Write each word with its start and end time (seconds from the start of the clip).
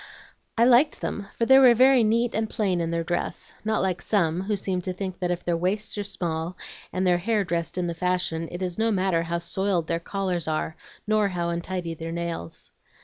I 0.57 0.65
liked 0.65 1.01
them, 1.01 1.27
for 1.37 1.45
they 1.45 1.59
were 1.59 1.75
very 1.75 2.03
neat 2.03 2.33
and 2.33 2.49
plain 2.49 2.81
in 2.81 2.89
their 2.89 3.03
dress, 3.03 3.53
not 3.63 3.83
like 3.83 4.01
some, 4.01 4.41
who 4.41 4.55
seem 4.55 4.81
to 4.81 4.93
think 4.93 5.19
that 5.19 5.29
if 5.29 5.45
their 5.45 5.55
waists 5.55 5.95
are 5.99 6.03
small, 6.03 6.57
and 6.91 7.05
their 7.05 7.19
hair 7.19 7.43
dressed 7.43 7.77
in 7.77 7.85
the 7.85 7.93
fashion, 7.93 8.47
it 8.51 8.63
is 8.63 8.79
no 8.79 8.89
matter 8.89 9.21
how 9.21 9.37
soiled 9.37 9.85
their 9.85 9.99
collars 9.99 10.47
are, 10.47 10.75
nor 11.05 11.27
how 11.27 11.49
untidy 11.49 11.93
their 11.93 12.11
nails. 12.11 12.71